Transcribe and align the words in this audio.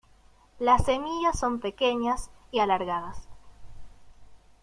Las 0.57 0.85
semillas 0.85 1.37
son 1.37 1.59
pequeñas 1.59 2.31
y 2.49 2.57
alargadas. 2.59 3.27